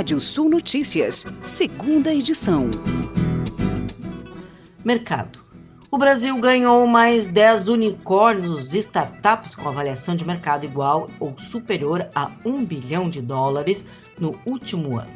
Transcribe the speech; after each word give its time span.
Rádio 0.00 0.18
Sul 0.18 0.48
Notícias, 0.48 1.26
segunda 1.42 2.10
edição. 2.10 2.70
Mercado. 4.82 5.40
O 5.90 5.98
Brasil 5.98 6.34
ganhou 6.38 6.86
mais 6.86 7.28
10 7.28 7.68
unicórnios 7.68 8.72
startups 8.72 9.54
com 9.54 9.68
avaliação 9.68 10.16
de 10.16 10.26
mercado 10.26 10.64
igual 10.64 11.10
ou 11.20 11.38
superior 11.38 12.08
a 12.14 12.30
1 12.46 12.64
bilhão 12.64 13.10
de 13.10 13.20
dólares 13.20 13.84
no 14.18 14.34
último 14.46 14.98
ano. 14.98 15.12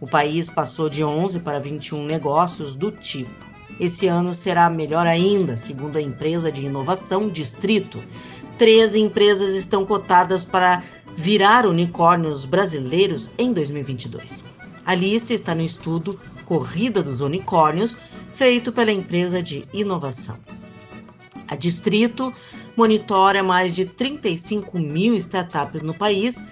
O 0.00 0.06
país 0.06 0.48
passou 0.48 0.88
de 0.88 1.02
11 1.02 1.40
para 1.40 1.58
21 1.58 2.06
negócios 2.06 2.76
do 2.76 2.92
tipo. 2.92 3.44
Esse 3.80 4.06
ano 4.06 4.32
será 4.32 4.70
melhor 4.70 5.08
ainda, 5.08 5.56
segundo 5.56 5.96
a 5.96 6.00
empresa 6.00 6.52
de 6.52 6.64
inovação 6.64 7.28
Distrito. 7.28 7.98
13 8.56 9.00
empresas 9.00 9.56
estão 9.56 9.84
cotadas 9.84 10.44
para 10.44 10.84
virar 11.18 11.66
unicórnios 11.66 12.44
brasileiros 12.44 13.28
em 13.36 13.52
2022. 13.52 14.44
A 14.86 14.94
lista 14.94 15.34
está 15.34 15.52
no 15.52 15.62
estudo 15.62 16.16
Corrida 16.46 17.02
dos 17.02 17.20
Unicórnios, 17.20 17.96
feito 18.32 18.70
pela 18.70 18.92
empresa 18.92 19.42
de 19.42 19.64
inovação. 19.72 20.38
A 21.48 21.56
Distrito 21.56 22.32
monitora 22.76 23.42
mais 23.42 23.74
de 23.74 23.84
35 23.84 24.78
mil 24.78 25.16
startups 25.16 25.82
no 25.82 25.92
país 25.92 26.44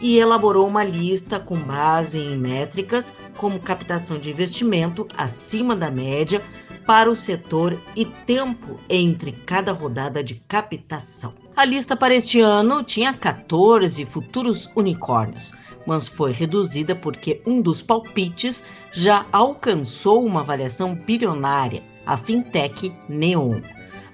e 0.00 0.18
elaborou 0.18 0.66
uma 0.66 0.82
lista 0.82 1.38
com 1.38 1.56
base 1.56 2.18
em 2.18 2.36
métricas 2.36 3.14
como 3.36 3.60
captação 3.60 4.18
de 4.18 4.30
investimento 4.30 5.06
acima 5.16 5.76
da 5.76 5.92
média 5.92 6.42
para 6.86 7.10
o 7.10 7.16
setor 7.16 7.78
e 7.94 8.04
tempo 8.04 8.78
entre 8.88 9.32
cada 9.32 9.72
rodada 9.72 10.22
de 10.22 10.34
captação. 10.48 11.34
A 11.56 11.64
lista 11.64 11.96
para 11.96 12.14
este 12.14 12.40
ano 12.40 12.82
tinha 12.82 13.12
14 13.12 14.04
futuros 14.04 14.68
unicórnios, 14.74 15.52
mas 15.86 16.08
foi 16.08 16.32
reduzida 16.32 16.94
porque 16.94 17.42
um 17.46 17.60
dos 17.60 17.82
palpites 17.82 18.64
já 18.92 19.26
alcançou 19.32 20.24
uma 20.24 20.40
avaliação 20.40 20.94
bilionária, 20.94 21.82
a 22.06 22.16
fintech 22.16 22.92
Neon. 23.08 23.60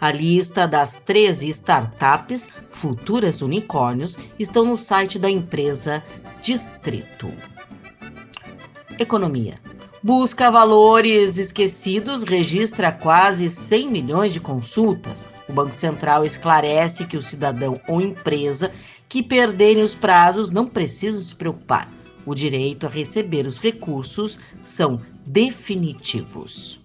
A 0.01 0.13
lista 0.13 0.67
das 0.67 1.01
13 1.01 1.49
startups 1.49 2.49
futuras 2.71 3.43
unicórnios 3.43 4.17
estão 4.39 4.65
no 4.65 4.77
site 4.77 5.19
da 5.19 5.29
empresa 5.29 6.03
Distrito. 6.41 7.33
Economia. 8.99 9.61
Busca 10.09 10.51
valores 10.51 11.37
esquecidos 11.37 12.23
registra 12.23 12.91
quase 12.91 13.51
100 13.51 13.91
milhões 13.91 14.33
de 14.33 14.41
consultas. 14.41 15.29
O 15.47 15.53
Banco 15.53 15.75
Central 15.75 16.25
esclarece 16.25 17.05
que 17.05 17.19
o 17.19 17.21
cidadão 17.21 17.79
ou 17.87 18.01
empresa 18.01 18.73
que 19.07 19.23
perderem 19.23 19.83
os 19.83 19.95
prazos 19.95 20.51
não 20.51 20.67
precisam 20.67 21.21
se 21.21 21.35
preocupar. 21.35 21.93
O 22.25 22.35
direito 22.35 22.87
a 22.87 22.89
receber 22.89 23.47
os 23.47 23.59
recursos 23.59 24.41
são 24.63 24.99
definitivos. 25.27 26.81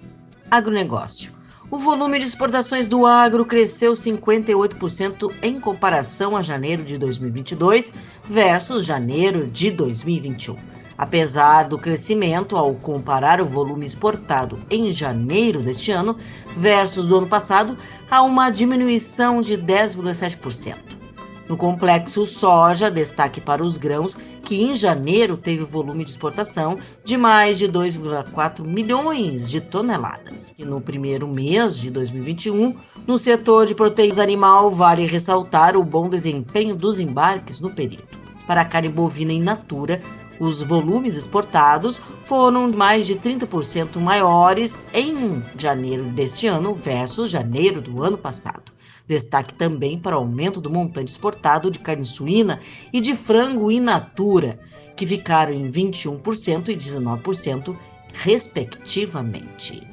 Agronegócio. 0.52 1.32
O 1.72 1.78
volume 1.78 2.20
de 2.20 2.26
exportações 2.26 2.90
do 2.90 3.06
agro 3.06 3.46
cresceu 3.46 3.94
58% 3.94 5.34
em 5.42 5.62
comparação 5.62 6.36
a 6.36 6.42
janeiro 6.42 6.84
de 6.84 6.98
2022 6.98 7.94
versus 8.26 8.84
janeiro 8.84 9.48
de 9.48 9.72
2021. 9.72 10.83
Apesar 10.98 11.68
do 11.68 11.78
crescimento, 11.78 12.56
ao 12.56 12.74
comparar 12.76 13.42
o 13.42 13.46
volume 13.46 13.86
exportado 13.86 14.60
em 14.70 14.92
janeiro 14.92 15.60
deste 15.60 15.92
ano 15.92 16.18
versus 16.56 17.08
do 17.08 17.18
ano 17.18 17.28
passado, 17.28 17.78
há 18.10 18.22
uma 18.22 18.50
diminuição 18.50 19.42
de 19.42 19.58
10,7%. 19.58 21.04
No 21.50 21.58
complexo 21.58 22.26
soja, 22.26 22.90
destaque 22.90 23.42
para 23.42 23.64
os 23.64 23.76
grãos, 23.76 24.18
que 24.44 24.62
em 24.62 24.74
janeiro 24.74 25.36
teve 25.36 25.64
volume 25.64 26.04
de 26.04 26.12
exportação 26.12 26.78
de 27.04 27.18
mais 27.18 27.58
de 27.58 27.68
2,4 27.68 28.66
milhões 28.66 29.50
de 29.50 29.60
toneladas. 29.60 30.54
E 30.58 30.64
no 30.64 30.80
primeiro 30.80 31.28
mês 31.28 31.78
de 31.78 31.92
2021, 31.92 32.76
no 33.06 33.20
setor 33.20 33.66
de 33.66 33.76
proteínas 33.76 34.20
animal, 34.20 34.70
vale 34.70 35.06
ressaltar 35.06 35.76
o 35.76 35.84
bom 35.84 36.08
desempenho 36.08 36.76
dos 36.76 37.00
embarques 37.00 37.60
no 37.60 37.72
período. 37.72 38.08
Para 38.48 38.62
a 38.62 38.66
carne 38.66 38.90
bovina 38.90 39.32
in 39.32 39.42
natura, 39.42 40.02
os 40.40 40.62
volumes 40.62 41.16
exportados 41.16 42.02
foram 42.24 42.72
mais 42.72 43.06
de 43.06 43.16
30% 43.16 43.98
maiores 44.00 44.78
em 44.94 45.44
janeiro 45.58 46.04
deste 46.06 46.48
ano 46.48 46.74
versus 46.74 47.30
janeiro 47.30 47.82
do 47.82 48.04
ano 48.04 48.18
passado. 48.18 48.72
Destaque 49.08 49.54
também 49.54 50.00
para 50.00 50.16
o 50.16 50.20
aumento 50.20 50.62
do 50.62 50.70
montante 50.70 51.12
exportado 51.12 51.70
de 51.70 51.80
carne 51.80 52.06
suína 52.06 52.60
e 52.92 53.02
de 53.02 53.16
frango 53.16 53.72
in 53.72 53.82
natura, 53.82 54.60
que 54.96 55.06
ficaram 55.06 55.54
em 55.54 55.70
21% 55.70 56.70
e 56.70 56.76
19%, 56.76 57.76
respectivamente. 58.14 59.84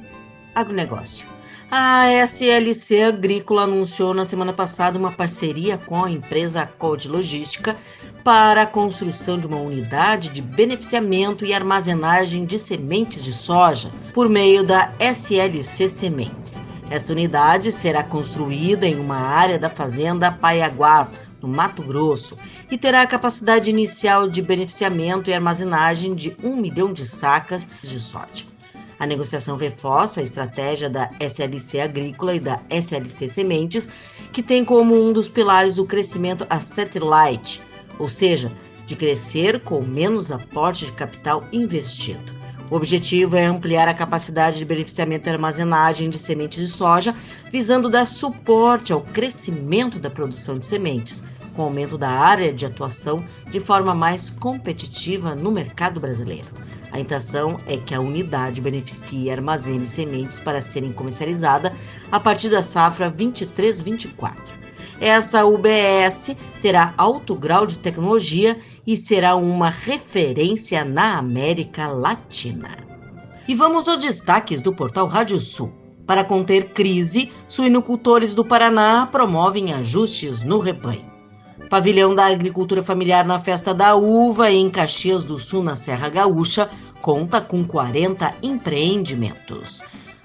Agronegócio. 0.55 1.25
A 1.73 2.11
SLC 2.11 3.01
Agrícola 3.01 3.61
anunciou 3.61 4.13
na 4.13 4.25
semana 4.25 4.51
passada 4.51 4.99
uma 4.99 5.09
parceria 5.09 5.77
com 5.77 6.03
a 6.03 6.11
empresa 6.11 6.65
Code 6.65 7.07
Logística 7.07 7.77
para 8.25 8.63
a 8.63 8.67
construção 8.67 9.39
de 9.39 9.47
uma 9.47 9.55
unidade 9.55 10.27
de 10.31 10.41
beneficiamento 10.41 11.45
e 11.45 11.53
armazenagem 11.53 12.43
de 12.43 12.59
sementes 12.59 13.23
de 13.23 13.31
soja 13.31 13.89
por 14.13 14.27
meio 14.27 14.65
da 14.65 14.91
SLC 14.99 15.87
Sementes. 15.87 16.61
Essa 16.89 17.13
unidade 17.13 17.71
será 17.71 18.03
construída 18.03 18.85
em 18.85 18.99
uma 18.99 19.15
área 19.15 19.57
da 19.57 19.69
fazenda 19.69 20.29
Paiaguás, 20.29 21.21
no 21.41 21.47
Mato 21.47 21.81
Grosso, 21.83 22.35
e 22.69 22.77
terá 22.77 23.01
a 23.01 23.07
capacidade 23.07 23.69
inicial 23.69 24.27
de 24.27 24.41
beneficiamento 24.41 25.29
e 25.29 25.33
armazenagem 25.33 26.15
de 26.15 26.35
um 26.43 26.57
milhão 26.57 26.91
de 26.91 27.05
sacas 27.05 27.65
de 27.81 27.97
soja. 27.97 28.50
A 29.01 29.05
negociação 29.07 29.57
reforça 29.57 30.19
a 30.19 30.23
estratégia 30.23 30.87
da 30.87 31.09
SLC 31.19 31.79
Agrícola 31.79 32.35
e 32.35 32.39
da 32.39 32.59
SLC 32.69 33.27
Sementes, 33.27 33.89
que 34.31 34.43
tem 34.43 34.63
como 34.63 34.93
um 34.93 35.11
dos 35.11 35.27
pilares 35.27 35.79
o 35.79 35.85
crescimento 35.87 36.45
asset 36.47 36.99
light, 36.99 37.59
ou 37.97 38.07
seja, 38.07 38.51
de 38.85 38.95
crescer 38.95 39.59
com 39.61 39.81
menos 39.81 40.29
aporte 40.29 40.85
de 40.85 40.91
capital 40.91 41.43
investido. 41.51 42.31
O 42.69 42.75
objetivo 42.75 43.35
é 43.35 43.43
ampliar 43.43 43.87
a 43.87 43.93
capacidade 43.95 44.59
de 44.59 44.65
beneficiamento 44.65 45.27
e 45.27 45.31
armazenagem 45.31 46.07
de 46.07 46.19
sementes 46.19 46.63
de 46.63 46.71
soja, 46.71 47.15
visando 47.51 47.89
dar 47.89 48.05
suporte 48.05 48.93
ao 48.93 49.01
crescimento 49.01 49.97
da 49.97 50.11
produção 50.11 50.59
de 50.59 50.65
sementes, 50.67 51.23
com 51.55 51.63
aumento 51.63 51.97
da 51.97 52.11
área 52.11 52.53
de 52.53 52.67
atuação 52.67 53.25
de 53.49 53.59
forma 53.59 53.95
mais 53.95 54.29
competitiva 54.29 55.33
no 55.33 55.51
mercado 55.51 55.99
brasileiro. 55.99 56.51
A 56.91 56.99
intenção 56.99 57.59
é 57.65 57.77
que 57.77 57.95
a 57.95 58.01
unidade 58.01 58.61
beneficie 58.61 59.25
e 59.25 59.31
armazene 59.31 59.87
sementes 59.87 60.39
para 60.39 60.61
serem 60.61 60.91
comercializadas 60.91 61.71
a 62.11 62.19
partir 62.19 62.49
da 62.49 62.61
safra 62.61 63.09
23-24. 63.09 64.35
Essa 64.99 65.45
UBS 65.45 66.35
terá 66.61 66.93
alto 66.97 67.33
grau 67.33 67.65
de 67.65 67.77
tecnologia 67.77 68.59
e 68.85 68.97
será 68.97 69.35
uma 69.35 69.69
referência 69.69 70.83
na 70.83 71.17
América 71.17 71.87
Latina. 71.87 72.77
E 73.47 73.55
vamos 73.55 73.87
aos 73.87 73.99
destaques 73.99 74.61
do 74.61 74.73
portal 74.73 75.07
Rádio 75.07 75.39
Sul. 75.39 75.71
Para 76.05 76.23
conter 76.23 76.69
crise, 76.69 77.31
suinocultores 77.47 78.33
do 78.33 78.43
Paraná 78.43 79.07
promovem 79.09 79.73
ajustes 79.73 80.43
no 80.43 80.59
rebanho. 80.59 81.09
Pavilhão 81.71 82.13
da 82.13 82.25
Agricultura 82.25 82.83
Familiar 82.83 83.23
na 83.23 83.39
Festa 83.39 83.73
da 83.73 83.95
Uva, 83.95 84.51
em 84.51 84.69
Caxias 84.69 85.23
do 85.23 85.37
Sul, 85.37 85.63
na 85.63 85.73
Serra 85.73 86.09
Gaúcha, 86.09 86.69
conta 87.01 87.39
com 87.39 87.63
40 87.63 88.35
empreendimentos. 88.43 89.81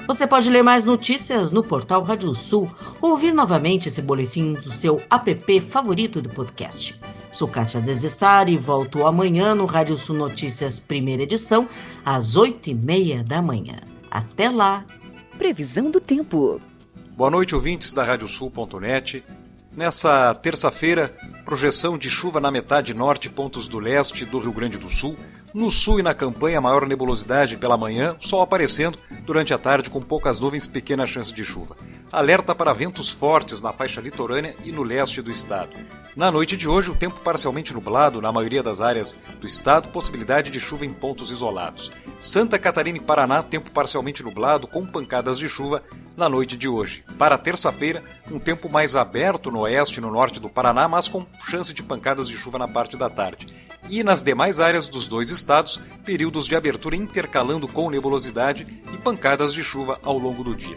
Você 0.08 0.26
pode 0.26 0.50
ler 0.50 0.64
mais 0.64 0.84
notícias 0.84 1.52
no 1.52 1.62
portal 1.62 2.02
Rádio 2.02 2.34
Sul 2.34 2.68
ou 3.00 3.12
ouvir 3.12 3.32
novamente 3.32 3.86
esse 3.86 4.02
boletim 4.02 4.54
do 4.54 4.72
seu 4.72 5.00
app 5.08 5.60
favorito 5.60 6.20
do 6.20 6.28
podcast. 6.30 7.00
Sou 7.30 7.46
Kátia 7.46 7.80
Desessari 7.80 8.54
e 8.54 8.58
volto 8.58 9.06
amanhã 9.06 9.54
no 9.54 9.66
Rádio 9.66 9.96
Sul 9.96 10.16
Notícias, 10.16 10.80
primeira 10.80 11.22
edição, 11.22 11.68
às 12.04 12.34
oito 12.34 12.70
e 12.70 12.74
meia 12.74 13.22
da 13.22 13.40
manhã. 13.40 13.76
Até 14.10 14.50
lá! 14.50 14.84
Previsão 15.38 15.92
do 15.92 16.00
tempo. 16.00 16.60
Boa 17.16 17.30
noite, 17.30 17.54
ouvintes 17.54 17.92
da 17.92 18.02
Radiosul.net. 18.02 19.22
Nessa 19.76 20.34
terça-feira, 20.34 21.14
projeção 21.44 21.98
de 21.98 22.08
chuva 22.08 22.40
na 22.40 22.50
metade 22.50 22.94
norte 22.94 23.28
pontos 23.28 23.68
do 23.68 23.78
leste 23.78 24.24
do 24.24 24.38
Rio 24.38 24.50
Grande 24.50 24.78
do 24.78 24.88
Sul. 24.88 25.14
No 25.52 25.70
sul 25.70 26.00
e 26.00 26.02
na 26.02 26.14
campanha, 26.14 26.62
maior 26.62 26.86
nebulosidade 26.86 27.58
pela 27.58 27.76
manhã, 27.76 28.16
sol 28.18 28.40
aparecendo 28.40 28.98
durante 29.26 29.52
a 29.52 29.58
tarde 29.58 29.90
com 29.90 30.00
poucas 30.00 30.40
nuvens, 30.40 30.66
pequena 30.66 31.06
chance 31.06 31.30
de 31.30 31.44
chuva. 31.44 31.76
Alerta 32.10 32.54
para 32.54 32.72
ventos 32.72 33.10
fortes 33.10 33.60
na 33.60 33.70
faixa 33.70 34.00
litorânea 34.00 34.56
e 34.64 34.72
no 34.72 34.82
leste 34.82 35.20
do 35.20 35.30
estado. 35.30 35.76
Na 36.16 36.32
noite 36.32 36.56
de 36.56 36.66
hoje, 36.66 36.90
o 36.90 36.96
tempo 36.96 37.20
parcialmente 37.20 37.74
nublado 37.74 38.22
na 38.22 38.32
maioria 38.32 38.62
das 38.62 38.80
áreas 38.80 39.18
do 39.38 39.46
estado, 39.46 39.88
possibilidade 39.88 40.50
de 40.50 40.58
chuva 40.58 40.86
em 40.86 40.92
pontos 40.92 41.30
isolados. 41.30 41.92
Santa 42.18 42.58
Catarina 42.58 42.96
e 42.96 43.02
Paraná, 43.02 43.42
tempo 43.42 43.70
parcialmente 43.70 44.22
nublado 44.22 44.66
com 44.66 44.86
pancadas 44.86 45.38
de 45.38 45.46
chuva 45.46 45.82
na 46.16 46.28
noite 46.28 46.56
de 46.56 46.68
hoje. 46.68 47.04
Para 47.18 47.36
terça-feira, 47.36 48.02
um 48.30 48.38
tempo 48.38 48.68
mais 48.68 48.96
aberto 48.96 49.50
no 49.50 49.60
oeste 49.60 49.98
e 49.98 50.00
no 50.00 50.10
norte 50.10 50.40
do 50.40 50.48
Paraná, 50.48 50.88
mas 50.88 51.08
com 51.08 51.26
chance 51.48 51.72
de 51.74 51.82
pancadas 51.82 52.26
de 52.28 52.36
chuva 52.36 52.58
na 52.58 52.66
parte 52.66 52.96
da 52.96 53.10
tarde. 53.10 53.46
E 53.88 54.02
nas 54.02 54.22
demais 54.22 54.58
áreas 54.58 54.88
dos 54.88 55.06
dois 55.06 55.30
estados, 55.30 55.80
períodos 56.04 56.46
de 56.46 56.56
abertura 56.56 56.96
intercalando 56.96 57.68
com 57.68 57.90
nebulosidade 57.90 58.66
e 58.92 58.96
pancadas 58.96 59.52
de 59.52 59.62
chuva 59.62 60.00
ao 60.02 60.18
longo 60.18 60.42
do 60.42 60.56
dia. 60.56 60.76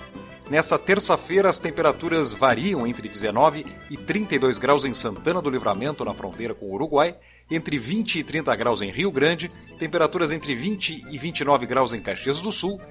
Nessa 0.49 0.79
terça-feira, 0.79 1.47
as 1.47 1.59
temperaturas 1.59 2.33
variam 2.33 2.85
entre 2.87 3.07
19 3.07 3.67
e 3.87 3.95
32 3.95 4.57
graus 4.57 4.83
em 4.83 4.91
Santana 4.93 5.43
do 5.43 5.49
Livramento, 5.49 6.03
na 6.03 6.11
fronteira 6.11 6.55
com 6.55 6.65
o 6.65 6.73
Uruguai, 6.73 7.15
entre 7.51 7.77
20 7.77 8.19
e 8.19 8.23
30 8.23 8.55
graus 8.55 8.81
em 8.81 8.89
Rio 8.89 9.11
Grande, 9.11 9.51
temperaturas 9.77 10.31
entre 10.31 10.55
20 10.55 11.05
e 11.11 11.17
29 11.19 11.67
graus 11.67 11.93
em 11.93 12.01
Caxias 12.01 12.41
do 12.41 12.51
Sul, 12.51 12.81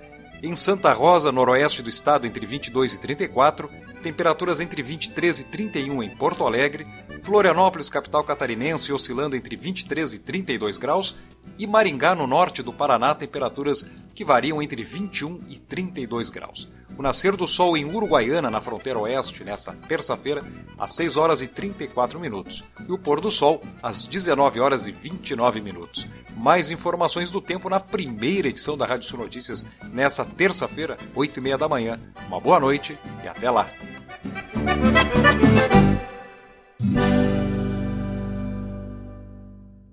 em 0.43 0.55
Santa 0.55 0.93
Rosa, 0.93 1.33
noroeste 1.33 1.83
do 1.83 1.89
estado, 1.89 2.27
entre 2.27 2.47
22 2.47 2.95
e 2.95 3.01
34, 3.01 3.69
temperaturas 4.03 4.61
entre 4.61 4.83
23 4.83 5.41
e 5.41 5.45
31 5.45 6.03
em 6.03 6.11
Porto 6.11 6.47
Alegre, 6.47 6.87
Florianópolis, 7.23 7.89
capital 7.89 8.23
catarinense, 8.23 8.93
oscilando 8.93 9.35
entre 9.35 9.57
23 9.57 10.15
e 10.15 10.19
32 10.21 10.79
graus, 10.79 11.17
e 11.59 11.67
Maringá, 11.67 12.15
no 12.15 12.27
norte 12.27 12.63
do 12.63 12.73
Paraná, 12.73 13.15
temperaturas 13.15 13.91
que 14.15 14.25
variam 14.25 14.63
entre 14.63 14.85
21 14.85 15.41
e 15.49 15.59
32 15.59 16.31
graus. 16.31 16.69
O 16.99 17.03
nascer 17.03 17.37
do 17.37 17.47
sol 17.47 17.77
em 17.77 17.85
Uruguaiana, 17.85 18.51
na 18.51 18.61
fronteira 18.61 18.99
oeste, 18.99 19.45
nessa 19.45 19.73
terça-feira, 19.73 20.43
às 20.77 20.95
6 20.95 21.17
horas 21.17 21.41
e 21.41 21.47
34 21.47 22.19
minutos. 22.19 22.65
E 22.89 22.91
o 22.91 22.99
pôr 22.99 23.21
do 23.21 23.31
sol 23.31 23.63
às 23.81 24.05
19 24.05 24.59
horas 24.59 24.89
e 24.89 24.93
29 24.93 25.61
minutos. 25.61 26.09
Mais 26.37 26.73
informações 26.73 27.31
do 27.31 27.41
tempo 27.41 27.71
na 27.71 27.79
primeira 27.79 28.49
edição 28.49 28.77
da 28.77 28.85
Rádio 28.85 29.09
Sul 29.09 29.21
Notícias, 29.21 29.65
nessa 29.93 30.25
terça-feira, 30.25 30.99
8 31.15 31.39
e 31.39 31.41
meia 31.41 31.57
da 31.57 31.69
manhã. 31.69 32.01
Uma 32.27 32.41
boa 32.41 32.59
noite 32.59 32.99
e 33.23 33.29
até 33.29 33.49
lá! 33.49 33.69